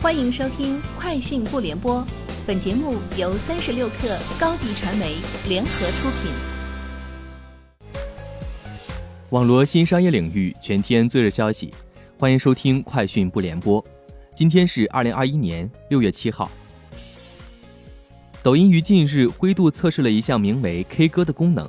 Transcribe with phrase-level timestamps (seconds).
[0.00, 1.96] 欢迎收听《快讯不联播》，
[2.46, 5.16] 本节目由三十六克高低传媒
[5.48, 6.30] 联合出品。
[9.30, 11.74] 网罗新商业领域全天最热消息，
[12.16, 13.82] 欢迎收听《快讯不联播》。
[14.36, 16.48] 今天是二零二一年六月七号。
[18.40, 21.68] 抖音于近日灰度测试了一项名为 “K 歌”的功能，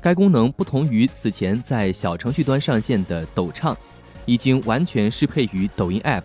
[0.00, 3.76] 该功能不同于此前在小程序端上线的抖唱，
[4.24, 6.22] 已经完全适配于抖音 App。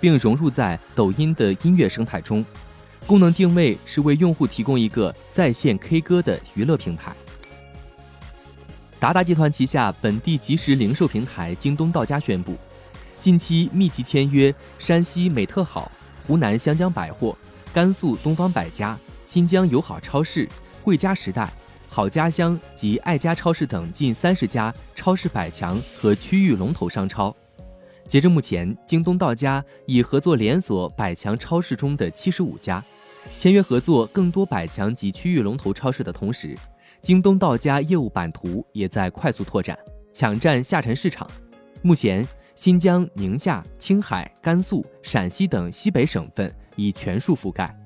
[0.00, 2.44] 并融入在抖音的音乐生态中。
[3.06, 7.14] 功能定位是为用户提供一个在线 K 歌的娱乐平台。
[8.98, 12.56] 达达集团旗下本地即时零售平台京东到家宣布，
[13.20, 15.92] 近期密集签约山西美特好、
[16.26, 17.36] 湖南湘江百货、
[17.72, 20.48] 甘肃东方百家、新疆友好超市、
[20.82, 21.48] 汇家时代、
[21.88, 27.36] 好家乡及爱家超市等近三十家超市百强和区域龙头商超。
[28.08, 32.82] 截至目前，京东到家已合作连锁百强超市中的七十五家，
[33.36, 36.56] 签约合作更多百强及区域龙头超市的同时，
[37.02, 39.76] 京东到家业务版图也在快速拓展，
[40.12, 41.28] 抢占下沉市场。
[41.82, 47.76] 目前，新疆、宁夏、青海、甘肃、陕西等西北省份已全数覆盖。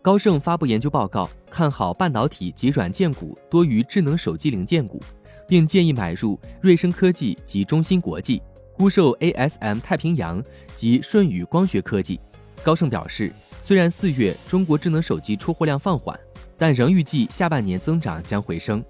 [0.00, 4.98] 高盛发布研究报告，看好半导体及软件股多于智能手机零件股。
[5.46, 8.42] 并建议买入瑞声科技及中芯国际，
[8.74, 10.42] 沽售 ASM 太平洋
[10.74, 12.20] 及舜宇光学科技。
[12.62, 16.18] 高盛表示，虽然四月中国智能手机出货量放缓，
[16.56, 18.84] 但仍预计下半年增长将回升，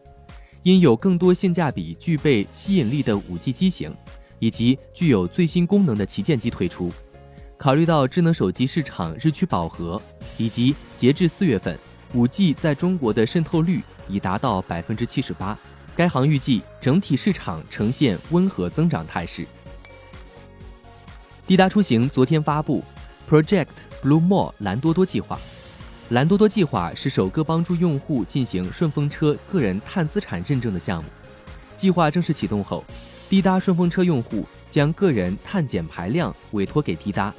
[0.63, 3.95] 因有更多性价比、具备吸引力的 5G 机型，
[4.39, 6.91] 以及具有最新功能的旗舰机推出。
[7.59, 10.01] 考虑到智能手机市场日趋饱和，
[10.39, 11.79] 以及截至四月份
[12.15, 15.59] ，5G 在中国的渗透率已达到百分之七十八。
[15.97, 19.47] 该行预计整体市场呈现温和增长态势。
[21.47, 22.85] 滴答出行昨天发布
[23.29, 23.69] Project
[24.03, 25.39] Blue More 蓝多多计划。
[26.11, 31.09] 蓝多多计划是首个帮助用户进行顺风车个人碳资产认证的项目。
[31.77, 32.85] 计划正式启动后，
[33.29, 37.35] 滴答顺风车用户将个人碳减排量委托给滴答，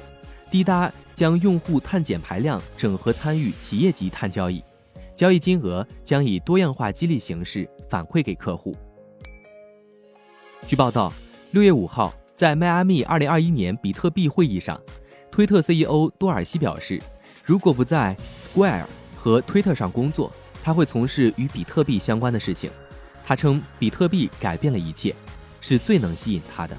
[0.50, 4.62] 滴答将用户碳减排量整合参与企业级碳交易。
[5.18, 8.72] 交易金额将以多样化激励形式反馈给客户。
[10.64, 11.12] 据报道，
[11.50, 14.80] 六月五号，在迈阿密二零二一年比特币会议上，
[15.28, 17.02] 推特 CEO 多尔西表示，
[17.44, 18.16] 如果不在
[18.54, 18.84] Square
[19.16, 22.70] 和推特上工作，他会从事与比特币相关的事情。
[23.26, 25.12] 他称，比特币改变了一切，
[25.60, 26.78] 是最能吸引他的。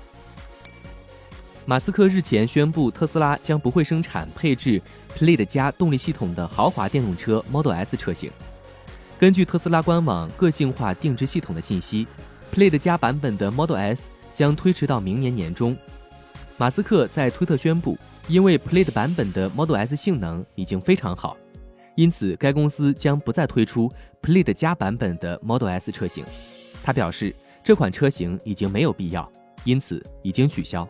[1.69, 4.81] 马斯克日前宣布，特斯拉将不会生产配置
[5.15, 8.31] Plaid 加动力系统的豪华电动车 Model S 车型。
[9.19, 12.07] 根据特斯拉官网个性化定制系统的信息
[12.51, 14.01] ，Plaid 加版本的 Model S
[14.33, 15.77] 将推迟到明年年中。
[16.57, 17.95] 马斯克在推特宣布，
[18.27, 21.37] 因为 Plaid 版本的 Model S 性能已经非常好，
[21.93, 23.87] 因此该公司将不再推出
[24.23, 26.25] Plaid 加版本的 Model S 车型。
[26.83, 29.31] 他表示，这款车型已经没有必要，
[29.65, 30.89] 因此已经取消。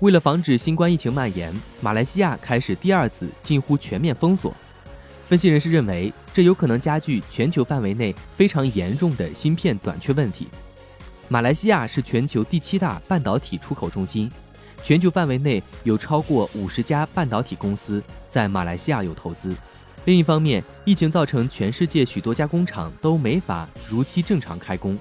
[0.00, 4.52] 为了防止新冠疫情蔓延，马来西亚开始第二次近乎全面封锁。
[5.28, 10.48] 分析人士认为，这有可能加剧全球范围内非常严重的芯片短缺问题。
[11.28, 14.30] 马来西亚是全球第七大半导体出口中心，
[14.82, 19.54] 全球范围内有超过五十家半导体公司在马来西亚有投资。
[20.04, 24.98] 另一方面，疫情造成全世界许多家工厂都没法如期正常开工。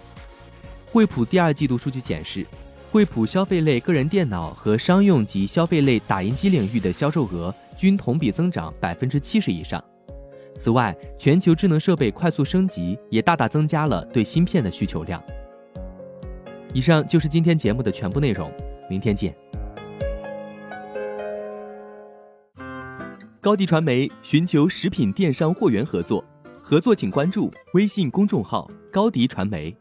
[0.85, 2.45] 惠普第二季度数据显示。
[2.93, 9.83] 惠普消费类个人电脑和商用及消费类打印机领域的销售额均同比增长百分之七十以上。
[10.59, 15.19] 此外，全球智能设备快速升级也大大增加了对芯片的需求量。
[16.71, 18.51] 以上就是今天节目的全部内容，
[18.87, 19.35] 明天见。
[23.41, 26.23] 高迪传媒寻求食品电商货源合作，
[26.61, 29.75] 合作请关注微信公众号高迪传媒。